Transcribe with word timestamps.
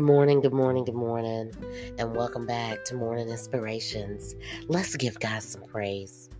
Good 0.00 0.06
morning, 0.06 0.40
good 0.40 0.54
morning, 0.54 0.84
good 0.86 0.94
morning, 0.94 1.52
and 1.98 2.16
welcome 2.16 2.46
back 2.46 2.86
to 2.86 2.94
Morning 2.94 3.28
Inspirations. 3.28 4.34
Let's 4.66 4.96
give 4.96 5.20
God 5.20 5.42
some 5.42 5.60
praise. 5.64 6.30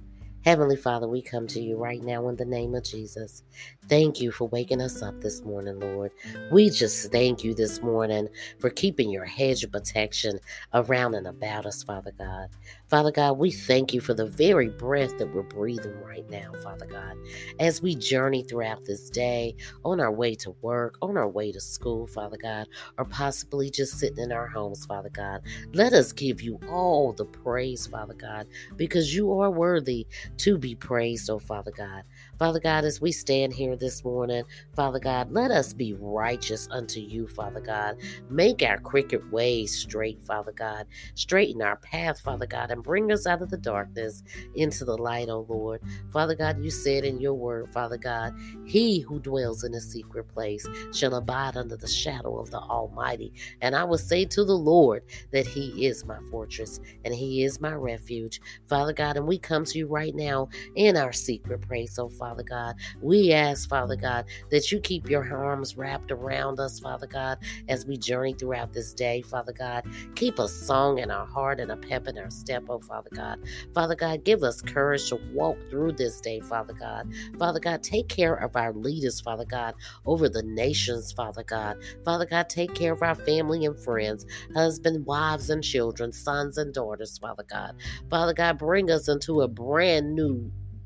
Heavenly 0.42 0.76
Father, 0.76 1.06
we 1.06 1.20
come 1.20 1.46
to 1.48 1.60
you 1.60 1.76
right 1.76 2.02
now 2.02 2.26
in 2.28 2.36
the 2.36 2.46
name 2.46 2.74
of 2.74 2.82
Jesus. 2.82 3.42
Thank 3.90 4.22
you 4.22 4.32
for 4.32 4.48
waking 4.48 4.80
us 4.80 5.02
up 5.02 5.20
this 5.20 5.42
morning, 5.42 5.78
Lord. 5.80 6.12
We 6.50 6.70
just 6.70 7.12
thank 7.12 7.44
you 7.44 7.52
this 7.52 7.82
morning 7.82 8.26
for 8.58 8.70
keeping 8.70 9.10
your 9.10 9.26
hedge 9.26 9.64
of 9.64 9.72
protection 9.72 10.40
around 10.72 11.14
and 11.14 11.26
about 11.26 11.66
us, 11.66 11.82
Father 11.82 12.12
God. 12.16 12.48
Father 12.88 13.12
God, 13.12 13.32
we 13.36 13.50
thank 13.50 13.92
you 13.92 14.00
for 14.00 14.14
the 14.14 14.26
very 14.26 14.70
breath 14.70 15.18
that 15.18 15.34
we're 15.34 15.42
breathing 15.42 16.00
right 16.00 16.28
now, 16.30 16.52
Father 16.62 16.86
God. 16.86 17.16
As 17.58 17.82
we 17.82 17.94
journey 17.94 18.42
throughout 18.42 18.86
this 18.86 19.10
day, 19.10 19.54
on 19.84 20.00
our 20.00 20.10
way 20.12 20.34
to 20.36 20.52
work, 20.62 20.96
on 21.02 21.18
our 21.18 21.28
way 21.28 21.52
to 21.52 21.60
school, 21.60 22.06
Father 22.06 22.38
God, 22.38 22.66
or 22.96 23.04
possibly 23.04 23.68
just 23.68 23.98
sitting 23.98 24.24
in 24.24 24.32
our 24.32 24.46
homes, 24.46 24.86
Father 24.86 25.10
God, 25.10 25.42
let 25.74 25.92
us 25.92 26.12
give 26.12 26.40
you 26.40 26.58
all 26.70 27.12
the 27.12 27.26
praise, 27.26 27.86
Father 27.86 28.14
God, 28.14 28.46
because 28.76 29.14
you 29.14 29.38
are 29.38 29.50
worthy 29.50 30.06
to 30.40 30.58
be 30.58 30.74
praised, 30.76 31.30
oh 31.30 31.38
Father 31.40 31.72
God. 31.72 32.04
Father 32.38 32.60
God, 32.60 32.84
as 32.84 33.00
we 33.00 33.12
stand 33.12 33.52
here 33.54 33.76
this 33.76 34.04
morning, 34.04 34.44
Father 34.76 35.00
God, 35.00 35.32
let 35.32 35.50
us 35.50 35.72
be 35.74 35.94
righteous 35.94 36.68
unto 36.70 37.00
you, 37.00 37.28
Father 37.28 37.60
God. 37.60 37.96
Make 38.28 38.62
our 38.62 38.78
crooked 38.78 39.30
ways 39.32 39.74
straight, 39.74 40.20
Father 40.22 40.52
God. 40.52 40.86
Straighten 41.14 41.62
our 41.62 41.76
path, 41.76 42.20
Father 42.20 42.46
God, 42.46 42.70
and 42.70 42.82
bring 42.82 43.12
us 43.12 43.26
out 43.26 43.42
of 43.42 43.50
the 43.50 43.58
darkness 43.58 44.22
into 44.54 44.84
the 44.84 44.96
light, 44.96 45.28
oh 45.28 45.46
Lord. 45.48 45.80
Father 46.10 46.34
God, 46.36 46.58
you 46.60 46.70
said 46.70 47.04
in 47.04 47.20
your 47.20 47.34
word, 47.34 47.68
Father 47.72 47.98
God, 47.98 48.32
he 48.64 49.00
who 49.00 49.20
dwells 49.20 49.64
in 49.64 49.74
a 49.74 49.80
secret 49.80 50.28
place 50.28 50.68
shall 50.90 51.14
abide 51.14 51.56
under 51.56 51.76
the 51.76 51.88
shadow 51.88 52.38
of 52.38 52.50
the 52.50 52.60
Almighty. 52.60 53.32
And 53.60 53.74
I 53.74 53.84
will 53.84 53.98
say 53.98 54.24
to 54.26 54.44
the 54.44 54.56
Lord 54.56 55.02
that 55.32 55.46
he 55.46 55.86
is 55.86 56.04
my 56.04 56.18
fortress 56.30 56.80
and 57.04 57.14
he 57.14 57.44
is 57.44 57.60
my 57.60 57.74
refuge. 57.74 58.40
Father 58.68 58.92
God, 58.92 59.16
and 59.16 59.26
we 59.26 59.38
come 59.38 59.64
to 59.66 59.78
you 59.78 59.86
right 59.86 60.14
now 60.14 60.29
in 60.74 60.96
our 60.96 61.12
secret 61.12 61.62
place, 61.62 61.98
oh 61.98 62.08
Father. 62.08 62.20
Father 62.32 62.44
God. 62.44 62.76
We 63.00 63.32
ask, 63.32 63.68
Father 63.68 63.96
God, 63.96 64.24
that 64.50 64.70
you 64.70 64.80
keep 64.80 65.08
your 65.08 65.24
arms 65.34 65.76
wrapped 65.76 66.10
around 66.10 66.60
us, 66.60 66.78
Father 66.80 67.06
God, 67.06 67.38
as 67.68 67.86
we 67.86 67.96
journey 67.96 68.34
throughout 68.34 68.72
this 68.72 68.92
day, 68.94 69.22
Father 69.22 69.52
God. 69.52 69.84
Keep 70.14 70.38
a 70.38 70.48
song 70.48 70.98
in 70.98 71.10
our 71.10 71.26
heart 71.26 71.60
and 71.60 71.70
a 71.70 71.76
pep 71.76 72.06
in 72.08 72.18
our 72.18 72.30
step, 72.30 72.64
oh 72.68 72.80
Father 72.80 73.10
God. 73.14 73.38
Father 73.74 73.94
God, 73.94 74.24
give 74.24 74.42
us 74.42 74.60
courage 74.60 75.08
to 75.08 75.16
walk 75.16 75.58
through 75.70 75.92
this 75.92 76.20
day, 76.20 76.40
Father 76.40 76.72
God. 76.72 77.06
Father 77.38 77.60
God, 77.60 77.82
take 77.82 78.08
care 78.08 78.34
of 78.34 78.56
our 78.56 78.72
leaders, 78.72 79.20
Father 79.20 79.44
God, 79.44 79.74
over 80.04 80.28
the 80.28 80.42
nations, 80.42 81.12
Father 81.12 81.44
God. 81.44 81.76
Father 82.04 82.26
God, 82.26 82.48
take 82.48 82.74
care 82.74 82.92
of 82.92 83.02
our 83.02 83.14
family 83.14 83.64
and 83.64 83.78
friends, 83.78 84.24
husband, 84.54 85.06
wives, 85.06 85.50
and 85.50 85.62
children, 85.62 86.12
sons 86.12 86.58
and 86.58 86.72
daughters, 86.74 87.18
Father 87.18 87.44
God. 87.48 87.72
Father 88.10 88.34
God, 88.34 88.58
bring 88.58 88.90
us 88.90 89.08
into 89.08 89.40
a 89.40 89.48
brand 89.48 90.14
new 90.14 90.19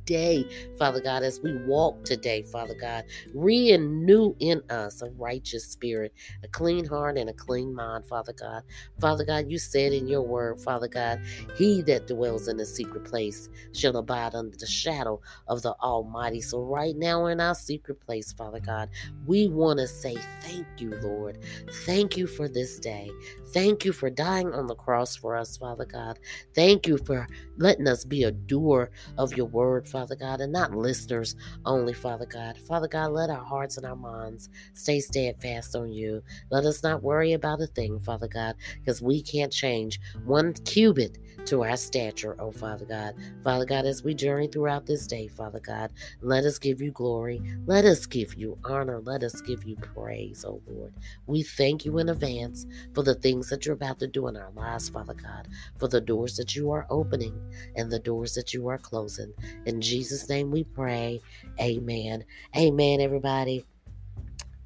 day, 0.04 0.46
Father 0.78 1.00
God, 1.00 1.22
as 1.22 1.40
we 1.42 1.56
walk 1.66 2.04
today, 2.04 2.42
Father 2.42 2.74
God. 2.74 3.04
Renew 3.34 4.34
in 4.38 4.62
us 4.70 5.02
a 5.02 5.10
righteous 5.10 5.66
spirit, 5.66 6.12
a 6.42 6.48
clean 6.48 6.84
heart, 6.84 7.16
and 7.16 7.30
a 7.30 7.32
clean 7.32 7.74
mind, 7.74 8.06
Father 8.06 8.32
God. 8.32 8.62
Father 9.00 9.24
God, 9.24 9.50
you 9.50 9.58
said 9.58 9.92
in 9.92 10.06
your 10.08 10.22
word, 10.22 10.60
Father 10.60 10.88
God, 10.88 11.20
he 11.56 11.82
that 11.82 12.06
dwells 12.06 12.48
in 12.48 12.56
the 12.56 12.66
secret 12.66 13.04
place 13.04 13.48
shall 13.72 13.96
abide 13.96 14.34
under 14.34 14.56
the 14.56 14.66
shadow 14.66 15.20
of 15.48 15.62
the 15.62 15.74
Almighty. 15.80 16.40
So, 16.40 16.60
right 16.60 16.96
now 16.96 17.26
in 17.26 17.40
our 17.40 17.54
secret 17.54 18.00
place, 18.00 18.32
Father 18.32 18.60
God, 18.60 18.90
we 19.26 19.48
want 19.48 19.78
to 19.78 19.86
say 19.88 20.16
thank 20.40 20.66
you, 20.78 20.90
Lord. 21.02 21.38
Thank 21.86 22.16
you 22.16 22.26
for 22.26 22.48
this 22.48 22.78
day. 22.78 23.10
Thank 23.54 23.84
you 23.84 23.92
for 23.92 24.10
dying 24.10 24.52
on 24.52 24.66
the 24.66 24.74
cross 24.74 25.14
for 25.14 25.36
us, 25.36 25.56
Father 25.56 25.84
God. 25.84 26.18
Thank 26.56 26.88
you 26.88 26.98
for 26.98 27.28
letting 27.56 27.86
us 27.86 28.04
be 28.04 28.24
a 28.24 28.32
doer 28.32 28.90
of 29.16 29.36
your 29.36 29.46
word, 29.46 29.86
Father 29.86 30.16
God, 30.16 30.40
and 30.40 30.52
not 30.52 30.74
listeners 30.74 31.36
only, 31.64 31.92
Father 31.92 32.26
God. 32.26 32.58
Father 32.58 32.88
God, 32.88 33.12
let 33.12 33.30
our 33.30 33.44
hearts 33.44 33.76
and 33.76 33.86
our 33.86 33.94
minds 33.94 34.48
stay 34.72 34.98
steadfast 34.98 35.76
on 35.76 35.92
you. 35.92 36.20
Let 36.50 36.64
us 36.64 36.82
not 36.82 37.04
worry 37.04 37.32
about 37.32 37.60
a 37.60 37.68
thing, 37.68 38.00
Father 38.00 38.26
God, 38.26 38.56
because 38.80 39.00
we 39.00 39.22
can't 39.22 39.52
change 39.52 40.00
one 40.24 40.54
cubit 40.64 41.18
to 41.46 41.62
our 41.62 41.76
stature, 41.76 42.36
oh 42.40 42.50
Father 42.50 42.86
God. 42.86 43.14
Father 43.44 43.66
God, 43.66 43.84
as 43.84 44.02
we 44.02 44.14
journey 44.14 44.48
throughout 44.48 44.86
this 44.86 45.06
day, 45.06 45.28
Father 45.28 45.60
God, 45.60 45.92
let 46.22 46.44
us 46.44 46.58
give 46.58 46.80
you 46.80 46.90
glory. 46.90 47.40
Let 47.66 47.84
us 47.84 48.06
give 48.06 48.34
you 48.34 48.58
honor. 48.64 49.00
Let 49.00 49.22
us 49.22 49.40
give 49.42 49.64
you 49.64 49.76
praise, 49.76 50.44
oh 50.44 50.60
Lord. 50.66 50.92
We 51.26 51.42
thank 51.42 51.84
you 51.84 51.98
in 51.98 52.08
advance 52.08 52.66
for 52.94 53.02
the 53.02 53.14
things 53.14 53.43
that 53.50 53.66
you're 53.66 53.74
about 53.74 53.98
to 54.00 54.06
do 54.06 54.28
in 54.28 54.36
our 54.36 54.50
lives, 54.52 54.88
Father 54.88 55.14
God, 55.14 55.48
for 55.78 55.88
the 55.88 56.00
doors 56.00 56.36
that 56.36 56.54
you 56.54 56.70
are 56.70 56.86
opening 56.90 57.38
and 57.76 57.90
the 57.90 57.98
doors 57.98 58.34
that 58.34 58.54
you 58.54 58.68
are 58.68 58.78
closing. 58.78 59.32
In 59.66 59.80
Jesus' 59.80 60.28
name 60.28 60.50
we 60.50 60.64
pray. 60.64 61.20
Amen. 61.60 62.24
Amen, 62.56 63.00
everybody. 63.00 63.64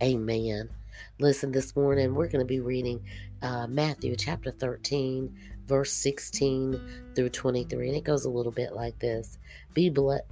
Amen. 0.03 0.71
Listen, 1.19 1.53
this 1.53 1.75
morning 1.77 2.15
we're 2.15 2.29
going 2.29 2.45
to 2.45 2.45
be 2.45 2.61
reading 2.61 3.05
uh, 3.43 3.67
Matthew 3.67 4.17
chapter 4.17 4.51
13, 4.51 5.35
verse 5.67 5.93
16 5.93 7.13
through 7.15 7.29
23. 7.29 7.89
And 7.89 7.97
it 7.97 8.05
goes 8.05 8.25
a 8.25 8.31
little 8.31 8.53
bit 8.53 8.73
like 8.73 8.99
this 8.99 9.39
Be 9.75 9.91
blessed. 9.91 10.25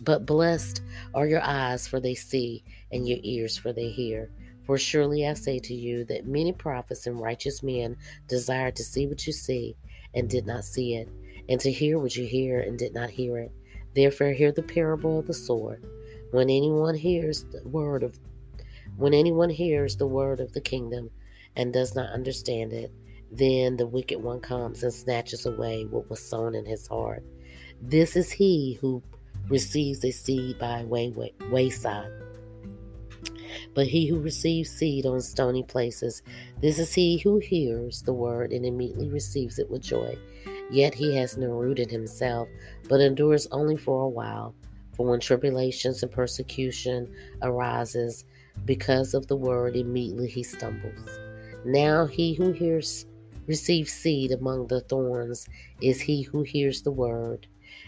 But 0.00 0.26
blessed 0.26 0.82
are 1.14 1.26
your 1.26 1.42
eyes, 1.42 1.86
for 1.86 2.00
they 2.00 2.16
see, 2.16 2.64
and 2.90 3.08
your 3.08 3.18
ears, 3.22 3.56
for 3.56 3.72
they 3.72 3.88
hear. 3.88 4.30
For 4.64 4.78
surely 4.78 5.26
I 5.26 5.34
say 5.34 5.58
to 5.60 5.74
you 5.74 6.04
that 6.04 6.26
many 6.26 6.52
prophets 6.52 7.06
and 7.06 7.20
righteous 7.20 7.62
men 7.62 7.96
desired 8.28 8.76
to 8.76 8.84
see 8.84 9.06
what 9.06 9.26
you 9.26 9.32
see, 9.32 9.76
and 10.14 10.28
did 10.28 10.46
not 10.46 10.64
see 10.64 10.94
it, 10.94 11.08
and 11.48 11.60
to 11.60 11.72
hear 11.72 11.98
what 11.98 12.16
you 12.16 12.26
hear, 12.26 12.60
and 12.60 12.78
did 12.78 12.94
not 12.94 13.10
hear 13.10 13.38
it. 13.38 13.52
Therefore, 13.94 14.32
hear 14.32 14.52
the 14.52 14.62
parable 14.62 15.18
of 15.18 15.26
the 15.26 15.34
sword. 15.34 15.84
When 16.30 16.48
anyone 16.48 16.94
hears 16.94 17.44
the 17.44 17.66
word 17.68 18.02
of 18.02 18.18
when 18.96 19.14
anyone 19.14 19.50
hears 19.50 19.96
the 19.96 20.06
word 20.06 20.40
of 20.40 20.52
the 20.52 20.60
kingdom 20.60 21.10
and 21.56 21.72
does 21.72 21.94
not 21.94 22.10
understand 22.10 22.72
it, 22.72 22.92
then 23.30 23.76
the 23.76 23.86
wicked 23.86 24.22
one 24.22 24.40
comes 24.40 24.82
and 24.82 24.92
snatches 24.92 25.46
away 25.46 25.84
what 25.84 26.10
was 26.10 26.20
sown 26.20 26.54
in 26.54 26.66
his 26.66 26.86
heart. 26.86 27.24
This 27.80 28.16
is 28.16 28.30
he 28.30 28.78
who 28.80 29.02
receives 29.48 30.04
a 30.04 30.10
seed 30.10 30.58
by 30.58 30.84
way, 30.84 31.10
way, 31.10 31.32
wayside. 31.50 32.10
But 33.74 33.86
he 33.86 34.06
who 34.06 34.18
receives 34.18 34.70
seed 34.70 35.06
on 35.06 35.20
stony 35.20 35.62
places, 35.62 36.22
this 36.60 36.78
is 36.78 36.94
he 36.94 37.18
who 37.18 37.38
hears 37.38 38.02
the 38.02 38.12
word 38.12 38.52
and 38.52 38.64
immediately 38.66 39.08
receives 39.08 39.58
it 39.58 39.70
with 39.70 39.82
joy. 39.82 40.16
Yet 40.70 40.94
he 40.94 41.14
has 41.16 41.36
no 41.36 41.48
root 41.50 41.78
in 41.78 41.88
himself, 41.88 42.48
but 42.88 43.00
endures 43.00 43.46
only 43.50 43.76
for 43.76 44.02
a 44.02 44.08
while. 44.08 44.54
For 44.96 45.06
when 45.06 45.20
tribulations 45.20 46.02
and 46.02 46.12
persecution 46.12 47.12
arises 47.42 48.24
because 48.64 49.14
of 49.14 49.26
the 49.26 49.36
word, 49.36 49.76
immediately 49.76 50.28
he 50.28 50.42
stumbles. 50.42 51.18
Now 51.64 52.06
he 52.06 52.34
who 52.34 52.52
hears 52.52 53.06
receives 53.46 53.92
seed 53.92 54.30
among 54.32 54.66
the 54.66 54.80
thorns 54.80 55.48
is 55.80 56.00
he 56.00 56.22
who 56.22 56.42
hears 56.42 56.82
the 56.82 56.92
word, 56.92 57.46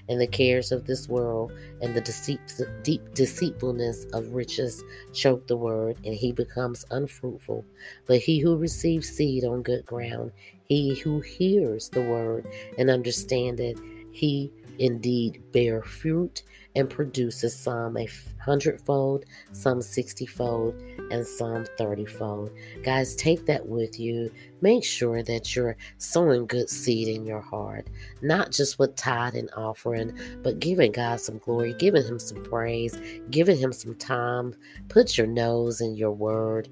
and 0.08 0.20
the 0.20 0.26
cares 0.26 0.72
of 0.72 0.86
this 0.86 1.08
world 1.08 1.52
and 1.80 1.94
the 1.94 2.00
deceit, 2.00 2.40
deep 2.82 3.14
deceitfulness 3.14 4.06
of 4.12 4.34
riches 4.34 4.82
choke 5.12 5.46
the 5.46 5.56
word, 5.56 5.96
and 6.04 6.14
he 6.14 6.32
becomes 6.32 6.84
unfruitful. 6.90 7.64
But 8.06 8.20
he 8.20 8.38
who 8.38 8.56
receives 8.56 9.08
seed 9.08 9.44
on 9.44 9.62
good 9.62 9.86
ground, 9.86 10.32
he 10.66 10.94
who 10.94 11.20
hears 11.20 11.88
the 11.88 12.02
word 12.02 12.46
and 12.78 12.90
understand 12.90 13.60
it, 13.60 13.78
he 14.12 14.52
indeed 14.78 15.42
bear 15.52 15.82
fruit 15.82 16.42
and 16.76 16.90
produces 16.90 17.54
some 17.54 17.96
a 17.96 18.08
hundredfold, 18.44 19.24
some 19.52 19.80
sixtyfold, 19.80 20.74
and 21.10 21.26
some 21.26 21.64
thirtyfold. 21.78 22.50
Guys, 22.82 23.14
take 23.16 23.46
that 23.46 23.66
with 23.66 23.98
you. 23.98 24.30
Make 24.60 24.84
sure 24.84 25.22
that 25.22 25.54
you're 25.54 25.76
sowing 25.98 26.46
good 26.46 26.68
seed 26.70 27.08
in 27.08 27.26
your 27.26 27.40
heart, 27.40 27.88
not 28.22 28.50
just 28.50 28.78
with 28.78 28.96
tithe 28.96 29.34
and 29.34 29.50
offering, 29.56 30.18
but 30.42 30.58
giving 30.58 30.92
God 30.92 31.20
some 31.20 31.38
glory, 31.38 31.74
giving 31.74 32.04
Him 32.04 32.18
some 32.18 32.42
praise, 32.42 32.98
giving 33.30 33.58
Him 33.58 33.72
some 33.72 33.94
time. 33.94 34.54
Put 34.88 35.16
your 35.16 35.26
nose 35.26 35.80
in 35.80 35.96
your 35.96 36.12
word. 36.12 36.68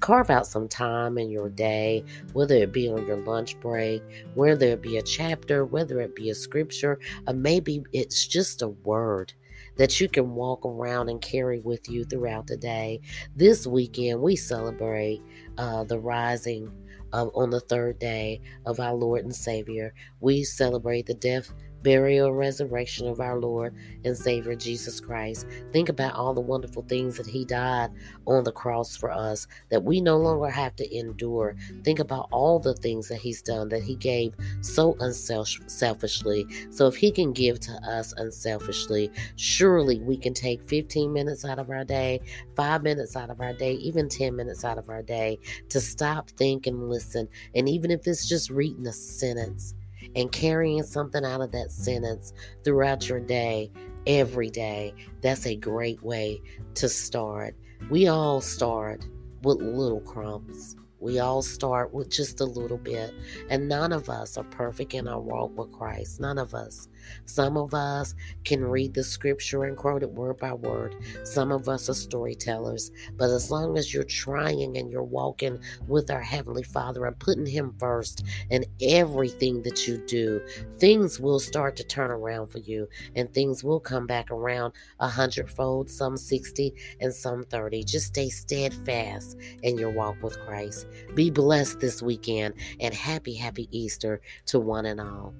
Carve 0.00 0.30
out 0.30 0.46
some 0.46 0.68
time 0.68 1.18
in 1.18 1.30
your 1.30 1.48
day, 1.48 2.04
whether 2.32 2.54
it 2.54 2.72
be 2.72 2.88
on 2.88 3.06
your 3.06 3.18
lunch 3.18 3.58
break, 3.60 4.02
whether 4.34 4.66
it 4.68 4.82
be 4.82 4.96
a 4.96 5.02
chapter, 5.02 5.64
whether 5.64 6.00
it 6.00 6.14
be 6.16 6.30
a 6.30 6.34
scripture, 6.34 6.98
or 7.26 7.34
maybe 7.34 7.84
it's 7.92 8.26
just 8.26 8.62
a 8.62 8.68
word 8.68 9.32
that 9.76 10.00
you 10.00 10.08
can 10.08 10.34
walk 10.34 10.64
around 10.64 11.08
and 11.08 11.20
carry 11.20 11.60
with 11.60 11.88
you 11.88 12.04
throughout 12.04 12.46
the 12.46 12.56
day. 12.56 13.00
This 13.34 13.66
weekend, 13.66 14.20
we 14.20 14.36
celebrate 14.36 15.22
uh, 15.58 15.84
the 15.84 15.98
rising 15.98 16.70
of, 17.12 17.30
on 17.34 17.50
the 17.50 17.60
third 17.60 17.98
day 17.98 18.40
of 18.64 18.80
our 18.80 18.94
Lord 18.94 19.24
and 19.24 19.34
Savior. 19.34 19.94
We 20.20 20.44
celebrate 20.44 21.06
the 21.06 21.14
death 21.14 21.52
burial, 21.86 22.34
resurrection 22.34 23.06
of 23.06 23.20
our 23.20 23.38
Lord 23.38 23.72
and 24.04 24.16
Savior 24.16 24.56
Jesus 24.56 24.98
Christ. 24.98 25.46
Think 25.72 25.88
about 25.88 26.16
all 26.16 26.34
the 26.34 26.40
wonderful 26.40 26.82
things 26.82 27.16
that 27.16 27.28
He 27.28 27.44
died 27.44 27.92
on 28.26 28.42
the 28.42 28.50
cross 28.50 28.96
for 28.96 29.12
us, 29.12 29.46
that 29.68 29.84
we 29.84 30.00
no 30.00 30.16
longer 30.16 30.48
have 30.48 30.74
to 30.76 30.96
endure. 30.98 31.54
Think 31.84 32.00
about 32.00 32.26
all 32.32 32.58
the 32.58 32.74
things 32.74 33.06
that 33.06 33.18
He's 33.18 33.40
done, 33.40 33.68
that 33.68 33.84
He 33.84 33.94
gave 33.94 34.34
so 34.62 34.96
unselfishly. 34.98 36.44
So 36.70 36.88
if 36.88 36.96
He 36.96 37.12
can 37.12 37.32
give 37.32 37.60
to 37.60 37.72
us 37.88 38.12
unselfishly, 38.14 39.12
surely 39.36 40.00
we 40.00 40.16
can 40.16 40.34
take 40.34 40.64
15 40.64 41.12
minutes 41.12 41.44
out 41.44 41.60
of 41.60 41.70
our 41.70 41.84
day, 41.84 42.20
five 42.56 42.82
minutes 42.82 43.14
out 43.14 43.30
of 43.30 43.40
our 43.40 43.52
day, 43.52 43.74
even 43.74 44.08
10 44.08 44.34
minutes 44.34 44.64
out 44.64 44.76
of 44.76 44.88
our 44.88 45.02
day 45.02 45.38
to 45.68 45.80
stop, 45.80 46.30
think, 46.30 46.66
and 46.66 46.90
listen. 46.90 47.28
And 47.54 47.68
even 47.68 47.92
if 47.92 48.08
it's 48.08 48.28
just 48.28 48.50
reading 48.50 48.88
a 48.88 48.92
sentence, 48.92 49.76
and 50.14 50.30
carrying 50.30 50.82
something 50.82 51.24
out 51.24 51.40
of 51.40 51.52
that 51.52 51.70
sentence 51.70 52.32
throughout 52.64 53.08
your 53.08 53.20
day, 53.20 53.70
every 54.06 54.50
day, 54.50 54.94
that's 55.20 55.46
a 55.46 55.56
great 55.56 56.02
way 56.02 56.40
to 56.74 56.88
start. 56.88 57.54
We 57.90 58.08
all 58.08 58.40
start 58.40 59.06
with 59.42 59.60
little 59.60 60.00
crumbs. 60.00 60.76
We 61.06 61.20
all 61.20 61.40
start 61.40 61.94
with 61.94 62.10
just 62.10 62.40
a 62.40 62.44
little 62.44 62.78
bit, 62.78 63.14
and 63.48 63.68
none 63.68 63.92
of 63.92 64.10
us 64.10 64.36
are 64.36 64.42
perfect 64.42 64.92
in 64.92 65.06
our 65.06 65.20
walk 65.20 65.56
with 65.56 65.70
Christ. 65.70 66.18
None 66.18 66.36
of 66.36 66.52
us. 66.52 66.88
Some 67.26 67.56
of 67.56 67.74
us 67.74 68.16
can 68.44 68.64
read 68.64 68.92
the 68.92 69.04
scripture 69.04 69.64
and 69.64 69.76
quote 69.76 70.02
it 70.02 70.10
word 70.10 70.38
by 70.38 70.52
word. 70.52 70.96
Some 71.22 71.52
of 71.52 71.68
us 71.68 71.88
are 71.88 71.94
storytellers. 71.94 72.90
But 73.16 73.30
as 73.30 73.52
long 73.52 73.78
as 73.78 73.94
you're 73.94 74.02
trying 74.02 74.76
and 74.76 74.90
you're 74.90 75.04
walking 75.04 75.60
with 75.86 76.10
our 76.10 76.20
Heavenly 76.20 76.64
Father 76.64 77.06
and 77.06 77.16
putting 77.20 77.46
Him 77.46 77.74
first 77.78 78.24
in 78.50 78.64
everything 78.82 79.62
that 79.62 79.86
you 79.86 79.98
do, 80.06 80.40
things 80.78 81.20
will 81.20 81.38
start 81.38 81.76
to 81.76 81.84
turn 81.84 82.10
around 82.10 82.48
for 82.48 82.58
you 82.58 82.88
and 83.14 83.32
things 83.32 83.62
will 83.62 83.78
come 83.78 84.08
back 84.08 84.32
around 84.32 84.72
a 84.98 85.08
hundredfold, 85.08 85.88
some 85.88 86.16
60 86.16 86.74
and 87.00 87.14
some 87.14 87.44
30. 87.44 87.84
Just 87.84 88.06
stay 88.06 88.28
steadfast 88.28 89.38
in 89.62 89.78
your 89.78 89.90
walk 89.90 90.20
with 90.20 90.36
Christ. 90.40 90.88
Be 91.14 91.30
blessed 91.30 91.80
this 91.80 92.02
weekend 92.02 92.54
and 92.80 92.94
happy, 92.94 93.34
happy 93.34 93.68
Easter 93.70 94.20
to 94.46 94.60
one 94.60 94.86
and 94.86 95.00
all. 95.00 95.34